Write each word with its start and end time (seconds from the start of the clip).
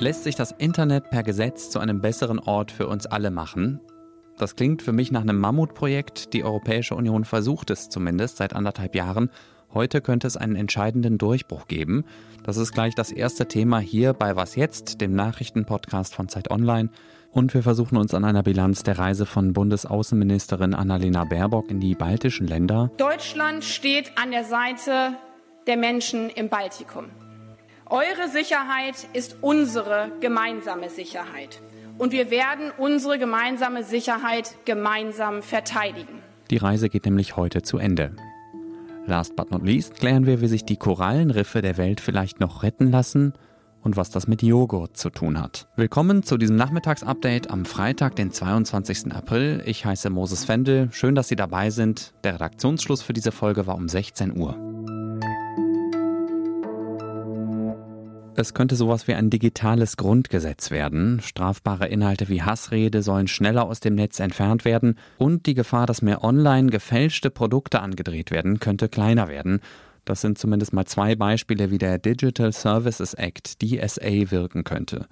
Lässt 0.00 0.24
sich 0.24 0.34
das 0.34 0.52
Internet 0.52 1.10
per 1.10 1.22
Gesetz 1.22 1.68
zu 1.68 1.78
einem 1.78 2.00
besseren 2.00 2.38
Ort 2.38 2.72
für 2.72 2.86
uns 2.86 3.04
alle 3.04 3.30
machen? 3.30 3.80
Das 4.38 4.56
klingt 4.56 4.80
für 4.80 4.92
mich 4.92 5.12
nach 5.12 5.20
einem 5.20 5.38
Mammutprojekt. 5.38 6.32
Die 6.32 6.42
Europäische 6.42 6.94
Union 6.94 7.26
versucht 7.26 7.68
es 7.68 7.90
zumindest 7.90 8.38
seit 8.38 8.54
anderthalb 8.54 8.94
Jahren. 8.94 9.28
Heute 9.74 10.00
könnte 10.00 10.26
es 10.26 10.38
einen 10.38 10.56
entscheidenden 10.56 11.18
Durchbruch 11.18 11.68
geben. 11.68 12.04
Das 12.44 12.56
ist 12.56 12.72
gleich 12.72 12.94
das 12.94 13.12
erste 13.12 13.46
Thema 13.46 13.78
hier 13.78 14.14
bei 14.14 14.36
Was 14.36 14.56
jetzt, 14.56 15.02
dem 15.02 15.14
Nachrichtenpodcast 15.14 16.14
von 16.14 16.30
Zeit 16.30 16.50
Online. 16.50 16.88
Und 17.32 17.54
wir 17.54 17.62
versuchen 17.62 17.96
uns 17.96 18.12
an 18.12 18.24
einer 18.24 18.42
Bilanz 18.42 18.82
der 18.82 18.98
Reise 18.98 19.24
von 19.24 19.52
Bundesaußenministerin 19.52 20.74
Annalena 20.74 21.24
Baerbock 21.24 21.70
in 21.70 21.78
die 21.78 21.94
baltischen 21.94 22.48
Länder. 22.48 22.90
Deutschland 22.96 23.62
steht 23.62 24.12
an 24.18 24.32
der 24.32 24.44
Seite 24.44 25.14
der 25.68 25.76
Menschen 25.76 26.28
im 26.30 26.48
Baltikum. 26.48 27.04
Eure 27.86 28.28
Sicherheit 28.32 29.06
ist 29.12 29.36
unsere 29.42 30.10
gemeinsame 30.20 30.90
Sicherheit. 30.90 31.60
Und 31.98 32.12
wir 32.12 32.30
werden 32.30 32.72
unsere 32.78 33.18
gemeinsame 33.18 33.84
Sicherheit 33.84 34.56
gemeinsam 34.64 35.42
verteidigen. 35.42 36.22
Die 36.50 36.56
Reise 36.56 36.88
geht 36.88 37.04
nämlich 37.04 37.36
heute 37.36 37.62
zu 37.62 37.78
Ende. 37.78 38.10
Last 39.06 39.36
but 39.36 39.50
not 39.50 39.64
least 39.64 39.94
klären 39.94 40.26
wir, 40.26 40.40
wie 40.40 40.48
sich 40.48 40.64
die 40.64 40.76
Korallenriffe 40.76 41.62
der 41.62 41.76
Welt 41.76 42.00
vielleicht 42.00 42.40
noch 42.40 42.64
retten 42.64 42.90
lassen 42.90 43.34
und 43.82 43.96
was 43.96 44.10
das 44.10 44.26
mit 44.26 44.42
Joghurt 44.42 44.96
zu 44.96 45.10
tun 45.10 45.40
hat. 45.40 45.68
Willkommen 45.76 46.22
zu 46.22 46.36
diesem 46.36 46.56
Nachmittagsupdate 46.56 47.50
am 47.50 47.64
Freitag, 47.64 48.16
den 48.16 48.30
22. 48.30 49.12
April. 49.12 49.62
Ich 49.66 49.84
heiße 49.84 50.10
Moses 50.10 50.44
Fendel. 50.44 50.88
Schön, 50.92 51.14
dass 51.14 51.28
Sie 51.28 51.36
dabei 51.36 51.70
sind. 51.70 52.12
Der 52.24 52.34
Redaktionsschluss 52.34 53.02
für 53.02 53.12
diese 53.12 53.32
Folge 53.32 53.66
war 53.66 53.76
um 53.76 53.88
16 53.88 54.36
Uhr. 54.38 54.56
Es 58.40 58.54
könnte 58.54 58.74
sowas 58.74 59.06
wie 59.06 59.12
ein 59.12 59.28
digitales 59.28 59.98
Grundgesetz 59.98 60.70
werden. 60.70 61.20
Strafbare 61.20 61.88
Inhalte 61.88 62.30
wie 62.30 62.42
Hassrede 62.42 63.02
sollen 63.02 63.28
schneller 63.28 63.66
aus 63.66 63.80
dem 63.80 63.94
Netz 63.96 64.18
entfernt 64.18 64.64
werden 64.64 64.96
und 65.18 65.44
die 65.44 65.52
Gefahr, 65.52 65.86
dass 65.86 66.00
mehr 66.00 66.24
online 66.24 66.70
gefälschte 66.70 67.28
Produkte 67.28 67.80
angedreht 67.80 68.30
werden, 68.30 68.58
könnte 68.58 68.88
kleiner 68.88 69.28
werden. 69.28 69.60
Das 70.04 70.20
sind 70.20 70.38
zumindest 70.38 70.72
mal 70.72 70.86
zwei 70.86 71.14
Beispiele, 71.14 71.70
wie 71.70 71.78
der 71.78 71.98
Digital 71.98 72.52
Services 72.52 73.14
Act, 73.14 73.62
DSA, 73.62 74.30
wirken 74.30 74.64
könnte. 74.64 75.06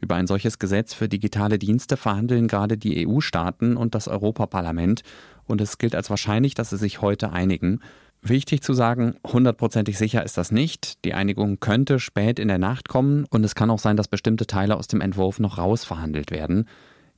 Über 0.00 0.16
ein 0.16 0.26
solches 0.26 0.58
Gesetz 0.58 0.92
für 0.92 1.08
digitale 1.08 1.58
Dienste 1.58 1.96
verhandeln 1.96 2.48
gerade 2.48 2.76
die 2.76 3.06
EU-Staaten 3.06 3.76
und 3.76 3.94
das 3.94 4.08
Europaparlament 4.08 5.02
und 5.46 5.60
es 5.60 5.78
gilt 5.78 5.94
als 5.94 6.10
wahrscheinlich, 6.10 6.54
dass 6.54 6.70
sie 6.70 6.76
sich 6.76 7.00
heute 7.00 7.32
einigen. 7.32 7.80
Wichtig 8.20 8.62
zu 8.62 8.72
sagen, 8.72 9.16
hundertprozentig 9.26 9.98
sicher 9.98 10.24
ist 10.24 10.38
das 10.38 10.50
nicht. 10.50 11.04
Die 11.04 11.12
Einigung 11.14 11.60
könnte 11.60 11.98
spät 12.00 12.38
in 12.38 12.48
der 12.48 12.58
Nacht 12.58 12.88
kommen 12.88 13.26
und 13.30 13.44
es 13.44 13.54
kann 13.54 13.70
auch 13.70 13.78
sein, 13.78 13.96
dass 13.96 14.08
bestimmte 14.08 14.46
Teile 14.46 14.76
aus 14.76 14.88
dem 14.88 15.02
Entwurf 15.02 15.40
noch 15.40 15.58
rausverhandelt 15.58 16.30
werden. 16.30 16.66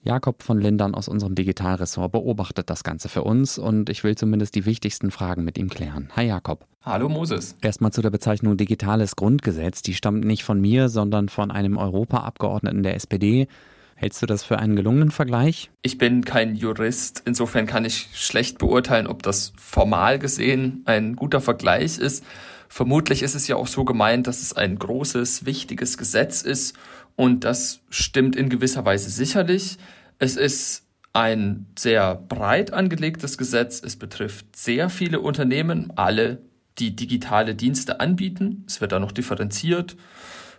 Jakob 0.07 0.45
von 0.45 0.61
Lindern 0.61 0.95
aus 0.95 1.09
unserem 1.09 1.35
Digitalressort 1.35 2.13
beobachtet 2.13 2.71
das 2.71 2.85
Ganze 2.85 3.09
für 3.09 3.25
uns 3.25 3.59
und 3.59 3.91
ich 3.91 4.05
will 4.05 4.15
zumindest 4.15 4.55
die 4.55 4.65
wichtigsten 4.65 5.11
Fragen 5.11 5.45
mit 5.45 5.59
ihm 5.59 5.69
klären. 5.69 6.11
Hi 6.15 6.27
Jakob. 6.27 6.65
Hallo 6.83 7.09
Moses. 7.09 7.57
Erstmal 7.61 7.91
zu 7.91 8.03
der 8.03 8.11
Bezeichnung 8.11 8.57
digitales 8.57 9.17
Grundgesetz. 9.17 9.83
Die 9.83 9.95
stammt 9.95 10.25
nicht 10.25 10.45
von 10.45 10.61
mir, 10.61 10.89
sondern 10.89 11.29
von 11.29 11.51
einem 11.51 11.77
Europaabgeordneten 11.77 12.85
der 12.85 12.95
SPD. 12.95 13.49
Hältst 13.97 14.23
du 14.23 14.27
das 14.27 14.45
für 14.45 14.61
einen 14.61 14.77
gelungenen 14.77 15.11
Vergleich? 15.11 15.71
Ich 15.83 15.99
bin 15.99 16.25
kein 16.25 16.55
Jurist, 16.55 17.23
insofern 17.25 17.67
kann 17.67 17.85
ich 17.85 18.11
schlecht 18.13 18.59
beurteilen, 18.59 19.09
ob 19.09 19.25
das 19.25 19.55
formal 19.59 20.21
gesehen 20.21 20.83
ein 20.85 21.17
guter 21.17 21.41
Vergleich 21.41 21.99
ist. 21.99 22.23
Vermutlich 22.69 23.23
ist 23.23 23.35
es 23.35 23.49
ja 23.49 23.57
auch 23.57 23.67
so 23.67 23.85
gemeint, 23.85 24.27
dass 24.27 24.43
es 24.43 24.53
ein 24.53 24.79
großes, 24.79 25.47
wichtiges 25.47 25.99
Gesetz 25.99 26.43
ist 26.43 26.77
und 27.17 27.45
das 27.45 27.81
stimmt 27.91 28.37
in 28.37 28.49
gewisser 28.49 28.85
Weise 28.85 29.11
sicherlich. 29.11 29.79
Es 30.19 30.37
ist 30.37 30.85
ein 31.13 31.67
sehr 31.79 32.15
breit 32.15 32.73
angelegtes 32.73 33.39
Gesetz. 33.39 33.83
Es 33.83 33.97
betrifft 33.97 34.55
sehr 34.55 34.91
viele 34.91 35.21
Unternehmen, 35.21 35.93
alle, 35.97 36.43
die 36.79 36.95
digitale 36.95 37.55
Dienste 37.55 38.01
anbieten. 38.01 38.65
Es 38.67 38.83
wird 38.83 38.93
da 38.93 39.01
noch 39.01 39.13
differenziert 39.13 39.97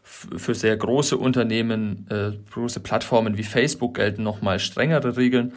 für 0.08 0.56
sehr 0.56 0.76
große 0.78 1.18
Unternehmen, 1.18 2.08
äh, 2.10 2.32
große 2.52 2.80
Plattformen 2.80 3.38
wie 3.38 3.44
Facebook 3.44 3.96
gelten 3.96 4.24
nochmal 4.24 4.60
strengere 4.60 5.18
Regeln. 5.18 5.54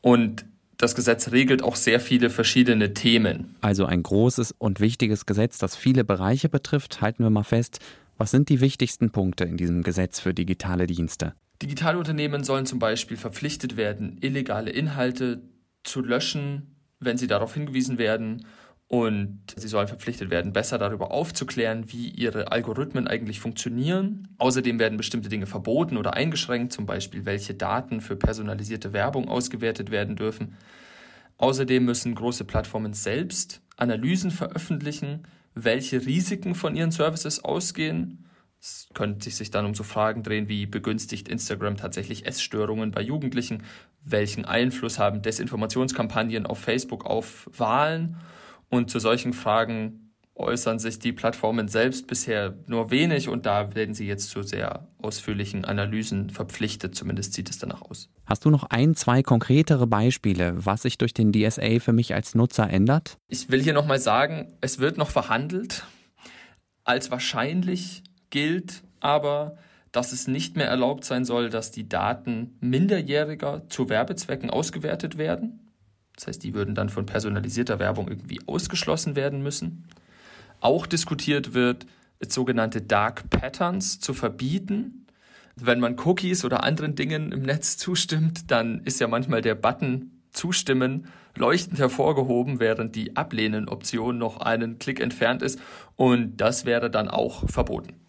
Und 0.00 0.46
das 0.78 0.94
Gesetz 0.94 1.30
regelt 1.30 1.62
auch 1.62 1.76
sehr 1.76 2.00
viele 2.00 2.30
verschiedene 2.30 2.94
Themen. 2.94 3.54
Also 3.60 3.84
ein 3.84 4.02
großes 4.02 4.52
und 4.58 4.80
wichtiges 4.80 5.26
Gesetz, 5.26 5.58
das 5.58 5.76
viele 5.76 6.04
Bereiche 6.04 6.48
betrifft. 6.48 7.00
Halten 7.00 7.22
wir 7.22 7.30
mal 7.30 7.44
fest, 7.44 7.78
was 8.22 8.30
sind 8.30 8.50
die 8.50 8.60
wichtigsten 8.60 9.10
Punkte 9.10 9.42
in 9.42 9.56
diesem 9.56 9.82
Gesetz 9.82 10.20
für 10.20 10.32
digitale 10.32 10.86
Dienste? 10.86 11.34
Digitale 11.60 11.98
Unternehmen 11.98 12.44
sollen 12.44 12.66
zum 12.66 12.78
Beispiel 12.78 13.16
verpflichtet 13.16 13.76
werden, 13.76 14.16
illegale 14.20 14.70
Inhalte 14.70 15.42
zu 15.82 16.02
löschen, 16.02 16.76
wenn 17.00 17.18
sie 17.18 17.26
darauf 17.26 17.54
hingewiesen 17.54 17.98
werden 17.98 18.46
und 18.86 19.40
sie 19.56 19.66
sollen 19.66 19.88
verpflichtet 19.88 20.30
werden, 20.30 20.52
besser 20.52 20.78
darüber 20.78 21.10
aufzuklären, 21.10 21.90
wie 21.90 22.10
ihre 22.10 22.52
Algorithmen 22.52 23.08
eigentlich 23.08 23.40
funktionieren. 23.40 24.28
Außerdem 24.38 24.78
werden 24.78 24.98
bestimmte 24.98 25.28
Dinge 25.28 25.46
verboten 25.46 25.96
oder 25.96 26.14
eingeschränkt, 26.14 26.72
zum 26.72 26.86
Beispiel 26.86 27.24
welche 27.24 27.54
Daten 27.54 28.00
für 28.00 28.14
personalisierte 28.14 28.92
Werbung 28.92 29.28
ausgewertet 29.28 29.90
werden 29.90 30.14
dürfen. 30.14 30.56
Außerdem 31.38 31.84
müssen 31.84 32.14
große 32.14 32.44
Plattformen 32.44 32.92
selbst 32.92 33.62
Analysen 33.76 34.30
veröffentlichen, 34.30 35.24
welche 35.54 36.04
Risiken 36.04 36.54
von 36.54 36.76
ihren 36.76 36.90
Services 36.90 37.44
ausgehen. 37.44 38.26
Es 38.60 38.88
könnte 38.94 39.30
sich 39.30 39.50
dann 39.50 39.66
um 39.66 39.74
so 39.74 39.82
Fragen 39.82 40.22
drehen 40.22 40.48
wie 40.48 40.66
begünstigt 40.66 41.28
Instagram 41.28 41.76
tatsächlich 41.76 42.26
Essstörungen 42.26 42.92
bei 42.92 43.02
Jugendlichen? 43.02 43.64
Welchen 44.04 44.44
Einfluss 44.44 44.98
haben 44.98 45.22
Desinformationskampagnen 45.22 46.46
auf 46.46 46.58
Facebook 46.58 47.04
auf 47.04 47.50
Wahlen? 47.56 48.16
Und 48.68 48.90
zu 48.90 49.00
solchen 49.00 49.32
Fragen 49.32 50.11
äußern 50.34 50.78
sich 50.78 50.98
die 50.98 51.12
Plattformen 51.12 51.68
selbst 51.68 52.06
bisher 52.06 52.54
nur 52.66 52.90
wenig 52.90 53.28
und 53.28 53.44
da 53.44 53.74
werden 53.74 53.94
sie 53.94 54.06
jetzt 54.06 54.30
zu 54.30 54.42
sehr 54.42 54.88
ausführlichen 54.98 55.64
Analysen 55.64 56.30
verpflichtet, 56.30 56.94
zumindest 56.94 57.34
sieht 57.34 57.50
es 57.50 57.58
danach 57.58 57.82
aus. 57.82 58.08
Hast 58.24 58.44
du 58.44 58.50
noch 58.50 58.64
ein, 58.64 58.94
zwei 58.94 59.22
konkretere 59.22 59.86
Beispiele, 59.86 60.54
was 60.64 60.82
sich 60.82 60.96
durch 60.96 61.12
den 61.12 61.32
DSA 61.32 61.80
für 61.80 61.92
mich 61.92 62.14
als 62.14 62.34
Nutzer 62.34 62.68
ändert? 62.68 63.18
Ich 63.28 63.50
will 63.50 63.62
hier 63.62 63.74
nochmal 63.74 63.98
sagen, 63.98 64.56
es 64.60 64.78
wird 64.78 64.96
noch 64.96 65.10
verhandelt. 65.10 65.84
Als 66.84 67.10
wahrscheinlich 67.10 68.02
gilt 68.30 68.82
aber, 69.00 69.58
dass 69.92 70.12
es 70.12 70.26
nicht 70.26 70.56
mehr 70.56 70.68
erlaubt 70.68 71.04
sein 71.04 71.24
soll, 71.24 71.50
dass 71.50 71.70
die 71.70 71.88
Daten 71.88 72.56
Minderjähriger 72.60 73.68
zu 73.68 73.90
Werbezwecken 73.90 74.48
ausgewertet 74.48 75.18
werden. 75.18 75.60
Das 76.16 76.26
heißt, 76.26 76.42
die 76.42 76.54
würden 76.54 76.74
dann 76.74 76.88
von 76.88 77.06
personalisierter 77.06 77.78
Werbung 77.78 78.08
irgendwie 78.08 78.40
ausgeschlossen 78.46 79.16
werden 79.16 79.42
müssen. 79.42 79.86
Auch 80.62 80.86
diskutiert 80.86 81.54
wird, 81.54 81.86
sogenannte 82.28 82.80
Dark 82.80 83.28
Patterns 83.30 83.98
zu 83.98 84.14
verbieten. 84.14 85.06
Wenn 85.56 85.80
man 85.80 85.98
Cookies 85.98 86.44
oder 86.44 86.62
anderen 86.62 86.94
Dingen 86.94 87.32
im 87.32 87.42
Netz 87.42 87.76
zustimmt, 87.76 88.50
dann 88.52 88.80
ist 88.84 89.00
ja 89.00 89.08
manchmal 89.08 89.42
der 89.42 89.56
Button 89.56 90.22
Zustimmen 90.30 91.08
leuchtend 91.36 91.78
hervorgehoben, 91.78 92.60
während 92.60 92.94
die 92.94 93.16
Ablehnen-Option 93.16 94.16
noch 94.16 94.38
einen 94.38 94.78
Klick 94.78 95.00
entfernt 95.00 95.42
ist. 95.42 95.60
Und 95.96 96.36
das 96.36 96.64
wäre 96.64 96.90
dann 96.90 97.08
auch 97.08 97.50
verboten. 97.50 98.01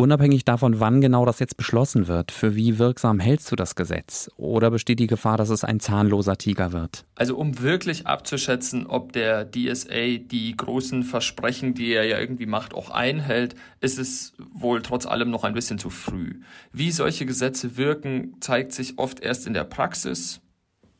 Unabhängig 0.00 0.46
davon, 0.46 0.80
wann 0.80 1.02
genau 1.02 1.26
das 1.26 1.40
jetzt 1.40 1.58
beschlossen 1.58 2.08
wird, 2.08 2.32
für 2.32 2.56
wie 2.56 2.78
wirksam 2.78 3.20
hältst 3.20 3.52
du 3.52 3.56
das 3.56 3.74
Gesetz? 3.74 4.30
Oder 4.36 4.70
besteht 4.70 4.98
die 4.98 5.06
Gefahr, 5.06 5.36
dass 5.36 5.50
es 5.50 5.62
ein 5.62 5.78
zahnloser 5.78 6.38
Tiger 6.38 6.72
wird? 6.72 7.04
Also 7.16 7.36
um 7.36 7.60
wirklich 7.60 8.06
abzuschätzen, 8.06 8.86
ob 8.86 9.12
der 9.12 9.44
DSA 9.50 10.16
die 10.18 10.54
großen 10.56 11.02
Versprechen, 11.02 11.74
die 11.74 11.92
er 11.92 12.04
ja 12.04 12.18
irgendwie 12.18 12.46
macht, 12.46 12.72
auch 12.72 12.88
einhält, 12.88 13.56
ist 13.80 13.98
es 13.98 14.32
wohl 14.54 14.80
trotz 14.80 15.04
allem 15.04 15.30
noch 15.30 15.44
ein 15.44 15.52
bisschen 15.52 15.78
zu 15.78 15.90
früh. 15.90 16.40
Wie 16.72 16.92
solche 16.92 17.26
Gesetze 17.26 17.76
wirken, 17.76 18.36
zeigt 18.40 18.72
sich 18.72 18.98
oft 18.98 19.20
erst 19.20 19.46
in 19.46 19.52
der 19.52 19.64
Praxis. 19.64 20.40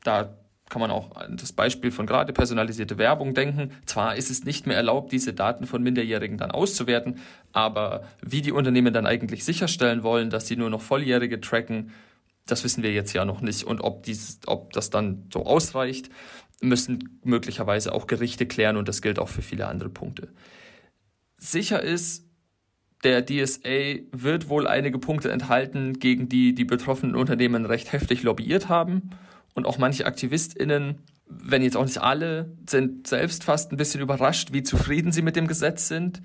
Da 0.05 0.40
kann 0.71 0.81
man 0.81 0.91
auch 0.91 1.17
an 1.17 1.37
das 1.37 1.53
Beispiel 1.53 1.91
von 1.91 2.07
gerade 2.07 2.33
personalisierte 2.33 2.97
Werbung 2.97 3.35
denken. 3.35 3.73
Zwar 3.85 4.17
ist 4.17 4.31
es 4.31 4.45
nicht 4.45 4.67
mehr 4.67 4.77
erlaubt, 4.77 5.13
diese 5.13 5.35
Daten 5.35 5.67
von 5.67 5.83
Minderjährigen 5.83 6.39
dann 6.39 6.53
auszuwerten, 6.53 7.19
aber 7.53 8.05
wie 8.25 8.41
die 8.41 8.53
Unternehmen 8.53 8.95
dann 8.95 9.05
eigentlich 9.05 9.45
sicherstellen 9.45 10.03
wollen, 10.03 10.31
dass 10.31 10.47
sie 10.47 10.57
nur 10.57 10.71
noch 10.71 10.81
Volljährige 10.81 11.41
tracken, 11.41 11.91
das 12.47 12.65
wissen 12.65 12.83
wir 12.83 12.93
jetzt 12.93 13.13
ja 13.13 13.25
noch 13.25 13.43
nicht. 13.43 13.65
Und 13.65 13.81
ob, 13.81 14.05
dies, 14.05 14.41
ob 14.47 14.73
das 14.73 14.91
dann 14.91 15.29
so 15.33 15.45
ausreicht, 15.45 16.09
müssen 16.63 17.21
möglicherweise 17.25 17.93
auch 17.93 18.07
Gerichte 18.07 18.47
klären 18.47 18.77
und 18.77 18.89
das 18.89 19.03
gilt 19.03 19.19
auch 19.19 19.29
für 19.29 19.43
viele 19.43 19.67
andere 19.67 19.91
Punkte. 19.91 20.29
Sicher 21.37 21.83
ist, 21.83 22.27
der 23.03 23.25
DSA 23.25 24.01
wird 24.13 24.49
wohl 24.49 24.67
einige 24.67 24.99
Punkte 24.99 25.33
enthalten, 25.33 25.99
gegen 25.99 26.29
die 26.29 26.55
die 26.55 26.65
betroffenen 26.65 27.17
Unternehmen 27.17 27.65
recht 27.65 27.93
heftig 27.93 28.23
lobbyiert 28.23 28.69
haben 28.69 29.11
und 29.55 29.67
auch 29.67 29.79
manche 29.79 30.07
AktivistInnen 30.07 31.01
wenn 31.31 31.63
jetzt 31.63 31.77
auch 31.77 31.85
nicht 31.85 31.99
alle, 31.99 32.51
sind 32.69 33.07
selbst 33.07 33.45
fast 33.45 33.73
ein 33.73 33.77
bisschen 33.77 34.01
überrascht, 34.01 34.53
wie 34.53 34.63
zufrieden 34.63 35.13
sie 35.13 35.23
mit 35.23 35.37
dem 35.37 35.47
Gesetz 35.47 35.89
sind. 35.89 36.23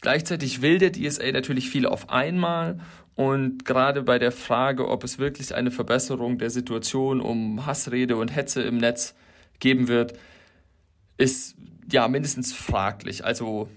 Gleichzeitig 0.00 0.62
will 0.62 0.78
der 0.78 0.92
DSA 0.92 1.30
natürlich 1.32 1.68
viel 1.68 1.86
auf 1.86 2.10
einmal 2.10 2.80
und 3.14 3.64
gerade 3.64 4.02
bei 4.02 4.18
der 4.18 4.32
Frage, 4.32 4.88
ob 4.88 5.04
es 5.04 5.18
wirklich 5.18 5.54
eine 5.54 5.70
Verbesserung 5.70 6.38
der 6.38 6.50
Situation 6.50 7.20
um 7.20 7.66
Hassrede 7.66 8.16
und 8.16 8.34
Hetze 8.34 8.62
im 8.62 8.78
Netz 8.78 9.14
geben 9.60 9.86
wird, 9.86 10.18
ist 11.18 11.56
ja 11.90 12.08
mindestens 12.08 12.52
fraglich. 12.52 13.24
Also 13.24 13.68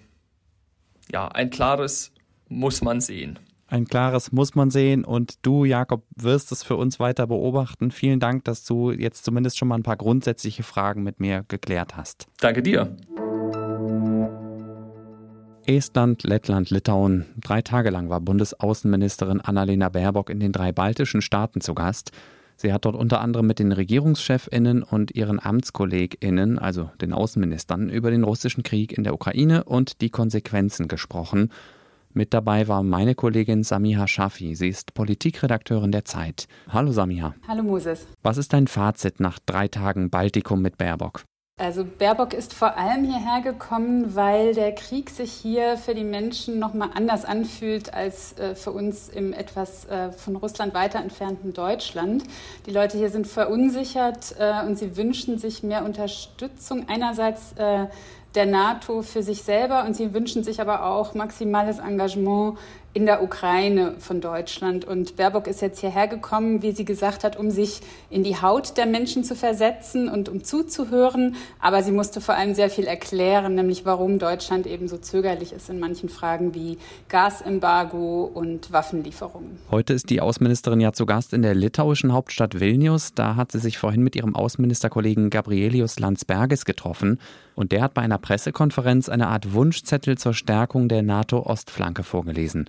ja, 1.12 1.28
ein 1.28 1.50
klares 1.50 2.12
muss 2.48 2.82
man 2.82 3.02
sehen. 3.02 3.40
Ein 3.76 3.88
klares 3.88 4.32
muss 4.32 4.56
man 4.56 4.72
sehen 4.72 5.04
und 5.04 5.46
du, 5.46 5.66
Jakob, 5.66 6.06
wirst 6.16 6.54
es 6.54 6.64
für 6.64 6.78
uns 6.78 6.98
weiter 6.98 7.28
beobachten. 7.28 7.92
Vielen 7.92 8.22
Dank, 8.22 8.46
dass 8.46 8.64
du 8.64 8.92
jetzt 8.92 9.26
zumindest 9.26 9.58
schon 9.58 9.68
mal 9.68 9.76
ein 9.76 9.84
paar 9.84 9.98
grundsätzliche 9.98 10.64
Fragen 10.64 11.04
mit 11.04 11.20
mir 11.20 11.44
geklärt 11.50 11.98
hast. 11.98 12.26
Danke 12.40 12.64
dir. 12.64 12.96
Estland, 15.66 16.24
Lettland, 16.24 16.70
Litauen. 16.70 17.26
Drei 17.36 17.62
Tage 17.62 17.90
lang 17.90 18.10
war 18.10 18.22
Bundesaußenministerin 18.22 19.42
Annalena 19.42 19.90
Baerbock 19.90 20.30
in 20.30 20.40
den 20.40 20.54
drei 20.54 20.72
baltischen 20.72 21.22
Staaten 21.22 21.60
zu 21.60 21.76
Gast. 21.76 22.14
Sie 22.56 22.72
hat 22.72 22.86
dort 22.86 22.96
unter 22.96 23.20
anderem 23.20 23.46
mit 23.46 23.60
den 23.60 23.74
Regierungschefinnen 23.74 24.84
und 24.84 25.14
ihren 25.14 25.44
Amtskolleginnen, 25.44 26.60
also 26.60 26.92
den 27.02 27.12
Außenministern, 27.12 27.90
über 27.90 28.10
den 28.10 28.24
russischen 28.24 28.64
Krieg 28.64 28.98
in 28.98 29.04
der 29.04 29.14
Ukraine 29.14 29.66
und 29.66 30.00
die 30.00 30.12
Konsequenzen 30.12 30.88
gesprochen. 30.88 31.50
Mit 32.18 32.34
dabei 32.34 32.70
war 32.70 32.82
meine 32.82 33.14
Kollegin 33.14 33.64
Samiha 33.64 34.08
Shafi. 34.08 34.56
Sie 34.56 34.70
ist 34.70 34.94
Politikredakteurin 34.94 35.92
der 35.92 36.06
Zeit. 36.06 36.48
Hallo 36.72 36.94
Samiha. 36.94 37.36
Hallo 37.46 37.62
Moses. 37.62 38.08
Was 38.24 38.38
ist 38.38 38.54
dein 38.54 38.68
Fazit 38.68 39.20
nach 39.20 39.38
drei 39.46 39.68
Tagen 39.68 40.10
Baltikum 40.10 40.62
mit 40.62 40.78
Baerbock? 40.78 41.26
Also 41.58 41.84
Baerbock 41.86 42.34
ist 42.34 42.54
vor 42.54 42.78
allem 42.78 43.04
hierher 43.04 43.42
gekommen, 43.42 44.16
weil 44.16 44.54
der 44.54 44.74
Krieg 44.74 45.10
sich 45.10 45.32
hier 45.32 45.78
für 45.78 45.94
die 45.94 46.06
Menschen 46.06 46.58
noch 46.58 46.74
mal 46.74 46.90
anders 46.94 47.26
anfühlt 47.26 47.94
als 47.94 48.38
äh, 48.38 48.56
für 48.56 48.72
uns 48.72 49.10
im 49.10 49.34
etwas 49.34 49.84
äh, 49.86 50.14
von 50.14 50.38
Russland 50.38 50.74
weiter 50.74 51.00
entfernten 51.00 51.54
Deutschland. 51.54 52.24
Die 52.66 52.72
Leute 52.72 52.98
hier 52.98 53.10
sind 53.10 53.28
verunsichert 53.28 54.36
äh, 54.40 54.66
und 54.66 54.78
sie 54.78 54.96
wünschen 54.96 55.38
sich 55.38 55.64
mehr 55.64 55.84
Unterstützung 55.84 56.88
einerseits 56.88 57.54
äh, 57.58 57.88
der 58.36 58.46
NATO 58.46 59.02
für 59.02 59.24
sich 59.24 59.44
selber 59.44 59.86
und 59.86 59.96
sie 59.96 60.14
wünschen 60.14 60.44
sich 60.44 60.62
aber 60.62 60.86
auch 60.86 61.14
maximales 61.14 61.80
Engagement 61.80 62.58
in 62.96 63.06
der 63.06 63.22
Ukraine 63.22 63.96
von 64.00 64.22
Deutschland. 64.22 64.86
Und 64.86 65.18
Baerbock 65.18 65.48
ist 65.48 65.62
jetzt 65.62 65.82
hierher 65.82 66.08
gekommen, 66.08 66.62
wie 66.62 66.72
sie 66.72 66.86
gesagt 66.86 67.26
hat, 67.26 67.38
um 67.38 67.52
sich 67.52 67.82
in 68.10 68.24
die 68.24 68.42
Haut 68.42 68.78
der 68.78 68.86
Menschen 68.86 69.26
zu 69.26 69.36
versetzen 69.36 70.08
und 70.08 70.30
um 70.30 70.46
zuzuhören. 70.46 71.36
Aber 71.60 71.84
sie 71.84 71.92
musste 71.92 72.22
vor 72.22 72.36
allem 72.36 72.56
sehr 72.56 72.70
viel 72.70 72.86
erklären, 72.86 73.56
nämlich 73.56 73.86
warum 73.86 74.18
Deutschland 74.18 74.66
eben 74.66 74.88
so 74.88 74.98
zögerlich 74.98 75.52
ist 75.52 75.70
in 75.70 75.80
manchen 75.82 76.08
Fragen 76.08 76.56
wie 76.56 76.78
Gasembargo 77.10 78.32
und 78.34 78.72
Waffenlieferungen. 78.72 79.58
Heute 79.70 79.92
ist 79.92 80.10
die 80.10 80.22
Außenministerin 80.22 80.80
ja 80.80 80.94
zu 80.94 81.06
Gast 81.06 81.34
in 81.34 81.42
der 81.42 81.54
litauischen 81.54 82.14
Hauptstadt 82.14 82.62
Vilnius. 82.62 83.14
Da 83.14 83.36
hat 83.36 83.52
sie 83.52 83.60
sich 83.60 83.78
vorhin 83.78 84.04
mit 84.04 84.16
ihrem 84.16 84.36
Außenministerkollegen 84.36 85.30
Gabrielius 85.30 86.00
Landsbergis 86.00 86.64
getroffen. 86.64 87.20
Und 87.56 87.72
der 87.74 87.82
hat 87.82 87.94
bei 87.94 88.02
einer 88.02 88.18
Pressekonferenz 88.26 89.08
eine 89.08 89.28
Art 89.28 89.54
Wunschzettel 89.54 90.18
zur 90.18 90.34
Stärkung 90.34 90.90
der 90.90 91.04
NATO-Ostflanke 91.04 92.02
vorgelesen. 92.02 92.68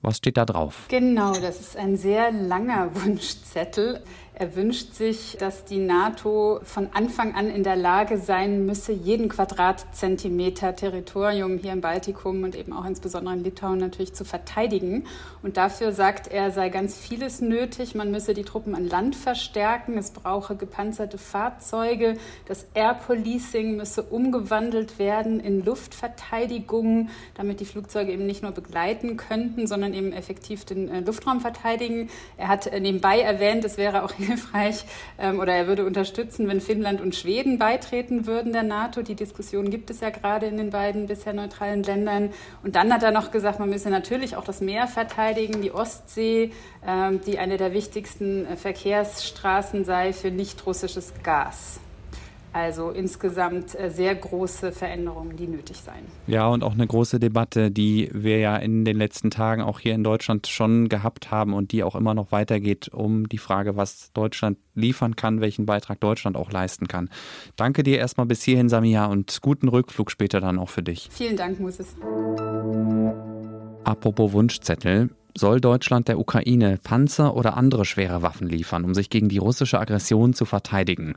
Was 0.00 0.16
steht 0.16 0.38
da 0.38 0.46
drauf? 0.46 0.86
Genau, 0.88 1.34
das 1.34 1.60
ist 1.60 1.76
ein 1.76 1.98
sehr 1.98 2.32
langer 2.32 2.88
Wunschzettel. 2.94 4.00
Er 4.36 4.56
wünscht 4.56 4.94
sich, 4.94 5.36
dass 5.38 5.64
die 5.64 5.78
NATO 5.78 6.58
von 6.64 6.88
Anfang 6.92 7.36
an 7.36 7.48
in 7.50 7.62
der 7.62 7.76
Lage 7.76 8.18
sein 8.18 8.66
müsse, 8.66 8.90
jeden 8.90 9.28
Quadratzentimeter 9.28 10.74
Territorium 10.74 11.56
hier 11.56 11.72
im 11.72 11.80
Baltikum 11.80 12.42
und 12.42 12.56
eben 12.56 12.72
auch 12.72 12.84
insbesondere 12.84 13.34
in 13.34 13.44
Litauen 13.44 13.78
natürlich 13.78 14.12
zu 14.12 14.24
verteidigen. 14.24 15.06
Und 15.44 15.56
dafür 15.56 15.92
sagt 15.92 16.26
er, 16.26 16.50
sei 16.50 16.68
ganz 16.68 16.98
vieles 16.98 17.42
nötig. 17.42 17.94
Man 17.94 18.10
müsse 18.10 18.34
die 18.34 18.42
Truppen 18.42 18.74
an 18.74 18.88
Land 18.88 19.14
verstärken. 19.14 19.96
Es 19.96 20.10
brauche 20.10 20.56
gepanzerte 20.56 21.16
Fahrzeuge. 21.16 22.16
Das 22.46 22.66
Air 22.74 22.94
Policing 22.94 23.76
müsse 23.76 24.02
umgewandelt 24.02 24.98
werden 24.98 25.38
in 25.38 25.64
Luftverteidigung, 25.64 27.08
damit 27.36 27.60
die 27.60 27.66
Flugzeuge 27.66 28.10
eben 28.10 28.26
nicht 28.26 28.42
nur 28.42 28.50
begleiten 28.50 29.16
könnten, 29.16 29.68
sondern 29.68 29.94
eben 29.94 30.12
effektiv 30.12 30.64
den 30.64 30.88
äh, 30.88 31.00
Luftraum 31.00 31.40
verteidigen. 31.40 32.10
Er 32.36 32.48
hat 32.48 32.66
äh, 32.66 32.80
nebenbei 32.80 33.20
erwähnt, 33.20 33.64
es 33.64 33.76
wäre 33.76 34.02
auch 34.02 34.10
hilfreich 34.24 34.84
ähm, 35.18 35.38
oder 35.38 35.52
er 35.52 35.66
würde 35.66 35.84
unterstützen, 35.84 36.48
wenn 36.48 36.60
Finnland 36.60 37.00
und 37.00 37.14
Schweden 37.14 37.58
beitreten 37.58 38.26
würden 38.26 38.52
der 38.52 38.62
NATO. 38.62 39.02
Die 39.02 39.14
Diskussion 39.14 39.70
gibt 39.70 39.90
es 39.90 40.00
ja 40.00 40.10
gerade 40.10 40.46
in 40.46 40.56
den 40.56 40.70
beiden 40.70 41.06
bisher 41.06 41.32
neutralen 41.32 41.82
Ländern. 41.82 42.30
Und 42.62 42.76
dann 42.76 42.92
hat 42.92 43.02
er 43.02 43.10
noch 43.10 43.30
gesagt, 43.30 43.60
man 43.60 43.70
müsse 43.70 43.90
natürlich 43.90 44.36
auch 44.36 44.44
das 44.44 44.60
Meer 44.60 44.86
verteidigen, 44.86 45.62
die 45.62 45.72
Ostsee, 45.72 46.52
ähm, 46.86 47.20
die 47.26 47.38
eine 47.38 47.56
der 47.56 47.72
wichtigsten 47.72 48.46
äh, 48.46 48.56
Verkehrsstraßen 48.56 49.84
sei 49.84 50.12
für 50.12 50.30
nicht 50.30 50.64
russisches 50.66 51.12
Gas. 51.22 51.80
Also 52.54 52.90
insgesamt 52.90 53.74
äh, 53.74 53.90
sehr 53.90 54.14
große 54.14 54.70
Veränderungen, 54.70 55.36
die 55.36 55.48
nötig 55.48 55.78
seien. 55.78 56.04
Ja, 56.28 56.46
und 56.46 56.62
auch 56.62 56.74
eine 56.74 56.86
große 56.86 57.18
Debatte, 57.18 57.72
die 57.72 58.08
wir 58.12 58.38
ja 58.38 58.56
in 58.56 58.84
den 58.84 58.96
letzten 58.96 59.32
Tagen 59.32 59.60
auch 59.60 59.80
hier 59.80 59.92
in 59.92 60.04
Deutschland 60.04 60.46
schon 60.46 60.88
gehabt 60.88 61.32
haben 61.32 61.52
und 61.52 61.72
die 61.72 61.82
auch 61.82 61.96
immer 61.96 62.14
noch 62.14 62.30
weitergeht, 62.30 62.90
um 62.94 63.28
die 63.28 63.38
Frage, 63.38 63.76
was 63.76 64.12
Deutschland 64.12 64.56
liefern 64.76 65.16
kann, 65.16 65.40
welchen 65.40 65.66
Beitrag 65.66 65.98
Deutschland 65.98 66.36
auch 66.36 66.52
leisten 66.52 66.86
kann. 66.86 67.10
Danke 67.56 67.82
dir 67.82 67.98
erstmal 67.98 68.26
bis 68.26 68.44
hierhin, 68.44 68.68
Samia, 68.68 69.06
und 69.06 69.42
guten 69.42 69.66
Rückflug 69.66 70.12
später 70.12 70.40
dann 70.40 70.60
auch 70.60 70.70
für 70.70 70.84
dich. 70.84 71.08
Vielen 71.10 71.36
Dank, 71.36 71.58
Moses. 71.58 71.96
Apropos 73.82 74.32
Wunschzettel. 74.32 75.10
Soll 75.36 75.60
Deutschland 75.60 76.06
der 76.06 76.20
Ukraine 76.20 76.78
Panzer 76.80 77.34
oder 77.34 77.56
andere 77.56 77.84
schwere 77.84 78.22
Waffen 78.22 78.48
liefern, 78.48 78.84
um 78.84 78.94
sich 78.94 79.10
gegen 79.10 79.28
die 79.28 79.38
russische 79.38 79.80
Aggression 79.80 80.34
zu 80.34 80.44
verteidigen? 80.44 81.16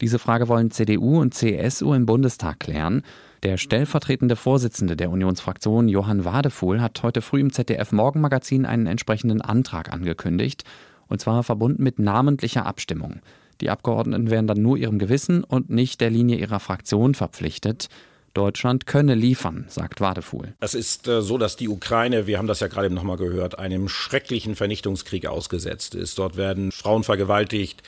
Diese 0.00 0.18
Frage 0.18 0.48
wollen 0.48 0.70
CDU 0.70 1.20
und 1.20 1.34
CSU 1.34 1.92
im 1.92 2.06
Bundestag 2.06 2.60
klären. 2.60 3.02
Der 3.42 3.58
stellvertretende 3.58 4.36
Vorsitzende 4.36 4.96
der 4.96 5.10
Unionsfraktion 5.10 5.88
Johann 5.88 6.24
Wadefuhl 6.24 6.80
hat 6.80 7.02
heute 7.02 7.20
früh 7.20 7.40
im 7.40 7.52
ZDF 7.52 7.92
Morgenmagazin 7.92 8.64
einen 8.64 8.86
entsprechenden 8.86 9.42
Antrag 9.42 9.92
angekündigt, 9.92 10.64
und 11.08 11.20
zwar 11.20 11.42
verbunden 11.42 11.82
mit 11.82 11.98
namentlicher 11.98 12.66
Abstimmung. 12.66 13.20
Die 13.60 13.68
Abgeordneten 13.68 14.30
wären 14.30 14.46
dann 14.46 14.62
nur 14.62 14.78
ihrem 14.78 14.98
Gewissen 14.98 15.44
und 15.44 15.68
nicht 15.68 16.00
der 16.00 16.10
Linie 16.10 16.38
ihrer 16.38 16.60
Fraktion 16.60 17.14
verpflichtet. 17.14 17.88
Deutschland 18.34 18.86
könne 18.86 19.14
liefern, 19.14 19.66
sagt 19.68 20.00
Wadefuhl. 20.00 20.54
Es 20.60 20.74
ist 20.74 21.08
äh, 21.08 21.22
so, 21.22 21.38
dass 21.38 21.56
die 21.56 21.68
Ukraine, 21.68 22.26
wir 22.26 22.38
haben 22.38 22.46
das 22.46 22.60
ja 22.60 22.68
gerade 22.68 22.90
nochmal 22.90 23.16
gehört, 23.16 23.58
einem 23.58 23.88
schrecklichen 23.88 24.54
Vernichtungskrieg 24.54 25.26
ausgesetzt 25.26 25.94
ist. 25.94 26.18
Dort 26.18 26.36
werden 26.36 26.72
Frauen 26.72 27.04
vergewaltigt, 27.04 27.82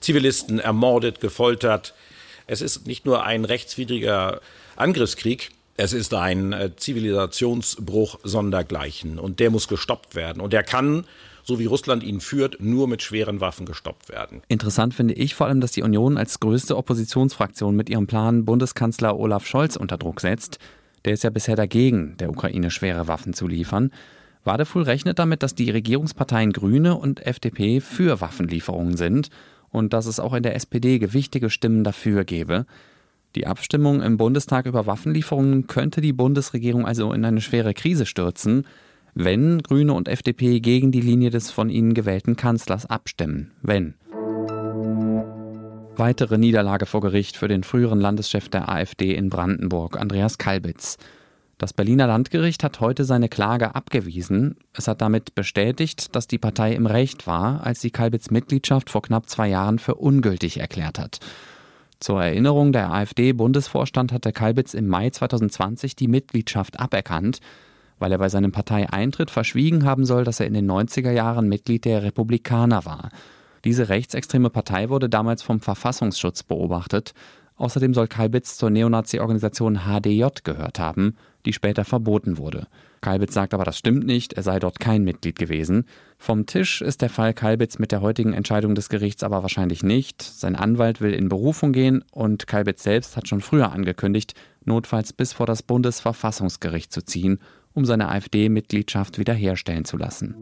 Zivilisten 0.00 0.60
ermordet, 0.60 1.20
gefoltert. 1.20 1.94
Es 2.46 2.60
ist 2.60 2.86
nicht 2.86 3.06
nur 3.06 3.24
ein 3.24 3.44
rechtswidriger 3.44 4.40
Angriffskrieg, 4.76 5.50
es 5.80 5.92
ist 5.92 6.12
ein 6.12 6.52
äh, 6.52 6.74
Zivilisationsbruch 6.74 8.18
sondergleichen 8.24 9.20
und 9.20 9.38
der 9.38 9.50
muss 9.50 9.68
gestoppt 9.68 10.16
werden. 10.16 10.42
Und 10.42 10.52
der 10.52 10.64
kann, 10.64 11.04
so 11.48 11.58
wie 11.58 11.64
Russland 11.64 12.04
ihn 12.04 12.20
führt, 12.20 12.60
nur 12.60 12.86
mit 12.88 13.02
schweren 13.02 13.40
Waffen 13.40 13.64
gestoppt 13.64 14.10
werden. 14.10 14.42
Interessant 14.48 14.92
finde 14.92 15.14
ich 15.14 15.34
vor 15.34 15.46
allem, 15.46 15.62
dass 15.62 15.72
die 15.72 15.82
Union 15.82 16.18
als 16.18 16.40
größte 16.40 16.76
Oppositionsfraktion 16.76 17.74
mit 17.74 17.88
ihrem 17.88 18.06
Plan 18.06 18.44
Bundeskanzler 18.44 19.18
Olaf 19.18 19.46
Scholz 19.46 19.74
unter 19.74 19.96
Druck 19.96 20.20
setzt. 20.20 20.58
Der 21.06 21.14
ist 21.14 21.24
ja 21.24 21.30
bisher 21.30 21.56
dagegen, 21.56 22.18
der 22.18 22.28
Ukraine 22.28 22.70
schwere 22.70 23.08
Waffen 23.08 23.32
zu 23.32 23.48
liefern. 23.48 23.92
Wadefuhl 24.44 24.82
rechnet 24.82 25.18
damit, 25.18 25.42
dass 25.42 25.54
die 25.54 25.70
Regierungsparteien 25.70 26.52
Grüne 26.52 26.96
und 26.96 27.24
FDP 27.24 27.80
für 27.80 28.20
Waffenlieferungen 28.20 28.98
sind 28.98 29.30
und 29.70 29.94
dass 29.94 30.04
es 30.04 30.20
auch 30.20 30.34
in 30.34 30.42
der 30.42 30.54
SPD 30.54 30.98
gewichtige 30.98 31.48
Stimmen 31.48 31.82
dafür 31.82 32.24
gebe. 32.24 32.66
Die 33.36 33.46
Abstimmung 33.46 34.02
im 34.02 34.18
Bundestag 34.18 34.66
über 34.66 34.86
Waffenlieferungen 34.86 35.66
könnte 35.66 36.02
die 36.02 36.12
Bundesregierung 36.12 36.84
also 36.86 37.10
in 37.14 37.24
eine 37.24 37.40
schwere 37.40 37.72
Krise 37.72 38.04
stürzen, 38.04 38.66
wenn 39.20 39.62
Grüne 39.62 39.94
und 39.94 40.06
FDP 40.06 40.60
gegen 40.60 40.92
die 40.92 41.00
Linie 41.00 41.30
des 41.30 41.50
von 41.50 41.70
ihnen 41.70 41.92
gewählten 41.92 42.36
Kanzlers 42.36 42.86
abstimmen. 42.86 43.50
Wenn. 43.62 43.94
Weitere 45.96 46.38
Niederlage 46.38 46.86
vor 46.86 47.00
Gericht 47.00 47.36
für 47.36 47.48
den 47.48 47.64
früheren 47.64 48.00
Landeschef 48.00 48.48
der 48.48 48.68
AfD 48.68 49.12
in 49.14 49.28
Brandenburg, 49.28 50.00
Andreas 50.00 50.38
Kalbitz. 50.38 50.98
Das 51.58 51.72
Berliner 51.72 52.06
Landgericht 52.06 52.62
hat 52.62 52.78
heute 52.78 53.04
seine 53.04 53.28
Klage 53.28 53.74
abgewiesen. 53.74 54.54
Es 54.72 54.86
hat 54.86 55.00
damit 55.00 55.34
bestätigt, 55.34 56.14
dass 56.14 56.28
die 56.28 56.38
Partei 56.38 56.74
im 56.74 56.86
Recht 56.86 57.26
war, 57.26 57.66
als 57.66 57.80
sie 57.80 57.90
Kalbitz 57.90 58.30
Mitgliedschaft 58.30 58.88
vor 58.88 59.02
knapp 59.02 59.28
zwei 59.28 59.48
Jahren 59.48 59.80
für 59.80 59.96
ungültig 59.96 60.60
erklärt 60.60 61.00
hat. 61.00 61.18
Zur 61.98 62.22
Erinnerung, 62.22 62.72
der 62.72 62.92
AfD-Bundesvorstand 62.92 64.12
hatte 64.12 64.30
Kalbitz 64.30 64.74
im 64.74 64.86
Mai 64.86 65.10
2020 65.10 65.96
die 65.96 66.06
Mitgliedschaft 66.06 66.78
aberkannt, 66.78 67.40
weil 67.98 68.12
er 68.12 68.18
bei 68.18 68.28
seinem 68.28 68.52
Parteieintritt 68.52 69.30
verschwiegen 69.30 69.84
haben 69.84 70.04
soll, 70.04 70.24
dass 70.24 70.40
er 70.40 70.46
in 70.46 70.54
den 70.54 70.70
90er 70.70 71.10
Jahren 71.10 71.48
Mitglied 71.48 71.84
der 71.84 72.02
Republikaner 72.02 72.84
war. 72.84 73.10
Diese 73.64 73.88
rechtsextreme 73.88 74.50
Partei 74.50 74.88
wurde 74.88 75.08
damals 75.08 75.42
vom 75.42 75.60
Verfassungsschutz 75.60 76.42
beobachtet. 76.42 77.12
Außerdem 77.56 77.92
soll 77.92 78.06
Kalbitz 78.06 78.56
zur 78.56 78.70
Neonazi-Organisation 78.70 79.80
HDJ 79.80 80.26
gehört 80.44 80.78
haben, 80.78 81.16
die 81.44 81.52
später 81.52 81.84
verboten 81.84 82.38
wurde. 82.38 82.68
Kalbitz 83.00 83.34
sagt 83.34 83.54
aber, 83.54 83.64
das 83.64 83.78
stimmt 83.78 84.06
nicht, 84.06 84.32
er 84.32 84.42
sei 84.42 84.58
dort 84.58 84.80
kein 84.80 85.04
Mitglied 85.04 85.38
gewesen. 85.38 85.84
Vom 86.18 86.46
Tisch 86.46 86.82
ist 86.82 87.02
der 87.02 87.10
Fall 87.10 87.32
Kalbitz 87.34 87.78
mit 87.78 87.92
der 87.92 88.00
heutigen 88.00 88.32
Entscheidung 88.32 88.74
des 88.74 88.88
Gerichts 88.88 89.22
aber 89.22 89.42
wahrscheinlich 89.42 89.82
nicht. 89.82 90.22
Sein 90.22 90.56
Anwalt 90.56 91.00
will 91.00 91.12
in 91.12 91.28
Berufung 91.28 91.72
gehen 91.72 92.04
und 92.10 92.46
Kalbitz 92.46 92.82
selbst 92.82 93.16
hat 93.16 93.28
schon 93.28 93.40
früher 93.40 93.72
angekündigt, 93.72 94.34
notfalls 94.64 95.12
bis 95.12 95.32
vor 95.32 95.46
das 95.46 95.62
Bundesverfassungsgericht 95.62 96.92
zu 96.92 97.04
ziehen, 97.04 97.38
um 97.78 97.84
seine 97.84 98.08
AfD-Mitgliedschaft 98.08 99.18
wiederherstellen 99.18 99.84
zu 99.84 99.96
lassen. 99.96 100.34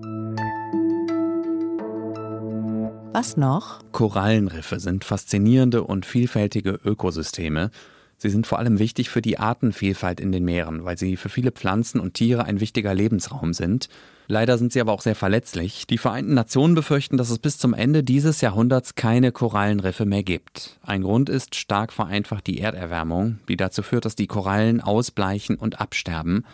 Was 3.12 3.36
noch? 3.36 3.80
Korallenriffe 3.92 4.80
sind 4.80 5.04
faszinierende 5.04 5.84
und 5.84 6.06
vielfältige 6.06 6.80
Ökosysteme. 6.82 7.70
Sie 8.16 8.30
sind 8.30 8.46
vor 8.46 8.58
allem 8.58 8.78
wichtig 8.78 9.10
für 9.10 9.20
die 9.20 9.38
Artenvielfalt 9.38 10.18
in 10.18 10.32
den 10.32 10.44
Meeren, 10.44 10.84
weil 10.84 10.96
sie 10.96 11.16
für 11.16 11.28
viele 11.28 11.52
Pflanzen 11.52 12.00
und 12.00 12.14
Tiere 12.14 12.44
ein 12.44 12.60
wichtiger 12.60 12.94
Lebensraum 12.94 13.52
sind. 13.52 13.90
Leider 14.28 14.56
sind 14.56 14.72
sie 14.72 14.80
aber 14.80 14.92
auch 14.92 15.02
sehr 15.02 15.14
verletzlich. 15.14 15.86
Die 15.86 15.98
Vereinten 15.98 16.32
Nationen 16.32 16.74
befürchten, 16.74 17.18
dass 17.18 17.28
es 17.28 17.38
bis 17.38 17.58
zum 17.58 17.74
Ende 17.74 18.02
dieses 18.02 18.40
Jahrhunderts 18.40 18.94
keine 18.94 19.30
Korallenriffe 19.30 20.06
mehr 20.06 20.22
gibt. 20.22 20.78
Ein 20.82 21.02
Grund 21.02 21.28
ist 21.28 21.54
stark 21.54 21.92
vereinfacht 21.92 22.46
die 22.46 22.60
Erderwärmung, 22.60 23.40
die 23.48 23.58
dazu 23.58 23.82
führt, 23.82 24.06
dass 24.06 24.16
die 24.16 24.26
Korallen 24.26 24.80
ausbleichen 24.80 25.56
und 25.56 25.80
absterben. 25.80 26.44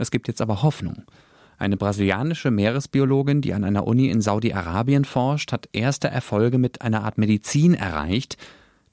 Es 0.00 0.10
gibt 0.10 0.28
jetzt 0.28 0.40
aber 0.40 0.62
Hoffnung. 0.62 1.04
Eine 1.58 1.76
brasilianische 1.76 2.50
Meeresbiologin, 2.50 3.42
die 3.42 3.52
an 3.52 3.64
einer 3.64 3.86
Uni 3.86 4.08
in 4.08 4.22
Saudi-Arabien 4.22 5.04
forscht, 5.04 5.52
hat 5.52 5.68
erste 5.72 6.08
Erfolge 6.08 6.56
mit 6.56 6.80
einer 6.80 7.04
Art 7.04 7.18
Medizin 7.18 7.74
erreicht. 7.74 8.38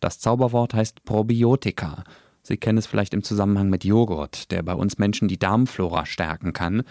Das 0.02 0.20
Zauberwort 0.20 0.74
heißt 0.74 1.06
Probiotika. 1.06 2.04
Sie 2.44 2.58
kennen 2.58 2.78
es 2.78 2.88
vielleicht 2.88 3.14
im 3.14 3.24
Zusammenhang 3.24 3.70
mit 3.70 3.86
Joghurt, 3.86 4.52
der 4.52 4.64
bei 4.64 4.74
uns 4.74 4.98
Menschen 4.98 5.30
die 5.30 5.40
Darmflora 5.40 6.06
stärken 6.06 6.52
kann. 6.52 6.84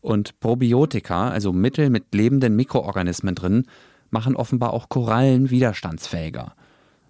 Und 0.00 0.38
Probiotika, 0.38 1.30
also 1.30 1.52
Mittel 1.52 1.90
mit 1.90 2.14
lebenden 2.14 2.54
Mikroorganismen 2.54 3.34
drin, 3.34 3.64
machen 4.10 4.36
offenbar 4.36 4.72
auch 4.72 4.88
Korallen 4.88 5.50
widerstandsfähiger. 5.50 6.54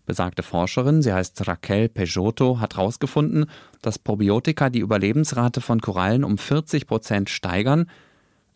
Besagte 0.06 0.42
Forscherin, 0.42 1.02
sie 1.02 1.12
heißt 1.12 1.46
Raquel 1.46 1.88
Peixoto, 1.88 2.60
hat 2.60 2.76
herausgefunden, 2.76 3.46
dass 3.80 3.98
Probiotika 3.98 4.70
die 4.70 4.80
Überlebensrate 4.80 5.60
von 5.60 5.80
Korallen 5.80 6.24
um 6.24 6.36
40 6.38 6.86
Prozent 6.86 7.30
steigern, 7.30 7.86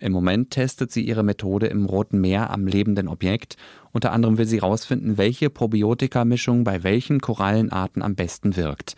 im 0.01 0.13
Moment 0.13 0.51
testet 0.53 0.93
sie 0.93 1.03
ihre 1.03 1.25
Methode 1.25 1.67
im 1.67 1.85
Roten 1.85 2.21
Meer 2.21 2.51
am 2.51 2.67
lebenden 2.67 3.09
Objekt. 3.09 3.57
Unter 3.93 4.13
anderem 4.13 4.39
will 4.39 4.47
sie 4.47 4.61
herausfinden, 4.61 5.19
welche 5.19 5.51
Probiotikamischung 5.51 6.63
bei 6.63 6.85
welchen 6.85 7.21
Korallenarten 7.21 8.03
am 8.03 8.15
besten 8.15 8.57
wirkt. 8.57 8.95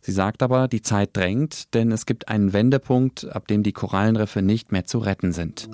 Sie 0.00 0.12
sagt 0.12 0.42
aber, 0.42 0.68
die 0.68 0.82
Zeit 0.82 1.10
drängt, 1.12 1.74
denn 1.74 1.92
es 1.92 2.06
gibt 2.06 2.28
einen 2.28 2.52
Wendepunkt, 2.52 3.28
ab 3.32 3.48
dem 3.48 3.62
die 3.62 3.72
Korallenriffe 3.72 4.42
nicht 4.42 4.72
mehr 4.72 4.84
zu 4.84 4.98
retten 4.98 5.32
sind. 5.32 5.68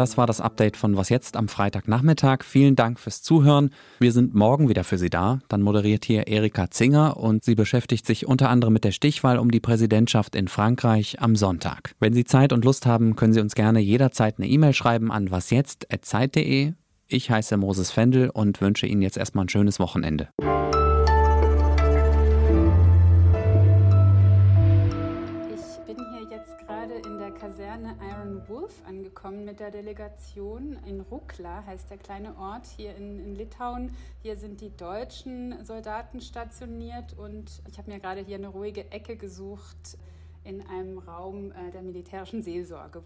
Das 0.00 0.16
war 0.16 0.26
das 0.26 0.40
Update 0.40 0.78
von 0.78 0.96
Was 0.96 1.10
jetzt 1.10 1.36
am 1.36 1.46
Freitagnachmittag. 1.46 2.42
Vielen 2.42 2.74
Dank 2.74 2.98
fürs 2.98 3.20
Zuhören. 3.20 3.68
Wir 3.98 4.12
sind 4.12 4.34
morgen 4.34 4.70
wieder 4.70 4.82
für 4.82 4.96
Sie 4.96 5.10
da. 5.10 5.40
Dann 5.48 5.60
moderiert 5.60 6.06
hier 6.06 6.26
Erika 6.26 6.70
Zinger 6.70 7.18
und 7.18 7.44
sie 7.44 7.54
beschäftigt 7.54 8.06
sich 8.06 8.26
unter 8.26 8.48
anderem 8.48 8.72
mit 8.72 8.84
der 8.84 8.92
Stichwahl 8.92 9.38
um 9.38 9.50
die 9.50 9.60
Präsidentschaft 9.60 10.36
in 10.36 10.48
Frankreich 10.48 11.20
am 11.20 11.36
Sonntag. 11.36 11.94
Wenn 12.00 12.14
Sie 12.14 12.24
Zeit 12.24 12.54
und 12.54 12.64
Lust 12.64 12.86
haben, 12.86 13.14
können 13.14 13.34
Sie 13.34 13.42
uns 13.42 13.54
gerne 13.54 13.80
jederzeit 13.80 14.38
eine 14.38 14.48
E-Mail 14.48 14.72
schreiben 14.72 15.12
an 15.12 15.30
wasjetzt.zeit.de. 15.30 16.72
Ich 17.06 17.30
heiße 17.30 17.58
Moses 17.58 17.90
Fendel 17.90 18.30
und 18.30 18.62
wünsche 18.62 18.86
Ihnen 18.86 19.02
jetzt 19.02 19.18
erstmal 19.18 19.44
ein 19.44 19.50
schönes 19.50 19.80
Wochenende. 19.80 20.30
Wolf 28.48 28.82
angekommen 28.86 29.44
mit 29.44 29.60
der 29.60 29.70
Delegation. 29.70 30.78
In 30.86 31.00
Rukla 31.00 31.64
heißt 31.66 31.90
der 31.90 31.98
kleine 31.98 32.36
Ort 32.36 32.66
hier 32.66 32.96
in, 32.96 33.18
in 33.18 33.34
Litauen. 33.36 33.94
Hier 34.22 34.36
sind 34.36 34.60
die 34.60 34.76
deutschen 34.76 35.64
Soldaten 35.64 36.20
stationiert 36.20 37.16
und 37.18 37.62
ich 37.68 37.78
habe 37.78 37.90
mir 37.90 38.00
gerade 38.00 38.20
hier 38.20 38.36
eine 38.36 38.48
ruhige 38.48 38.90
Ecke 38.90 39.16
gesucht 39.16 39.98
in 40.44 40.66
einem 40.66 40.98
Raum 40.98 41.52
der 41.72 41.82
militärischen 41.82 42.42
Seelsorge. 42.42 42.98